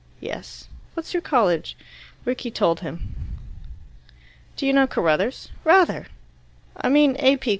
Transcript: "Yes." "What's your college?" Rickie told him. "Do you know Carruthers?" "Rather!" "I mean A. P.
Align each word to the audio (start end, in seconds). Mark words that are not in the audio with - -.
"Yes." 0.19 0.67
"What's 0.95 1.13
your 1.13 1.21
college?" 1.21 1.77
Rickie 2.25 2.49
told 2.49 2.79
him. 2.79 3.13
"Do 4.57 4.65
you 4.65 4.73
know 4.73 4.87
Carruthers?" 4.87 5.49
"Rather!" 5.63 6.07
"I 6.75 6.89
mean 6.89 7.15
A. 7.19 7.37
P. 7.37 7.49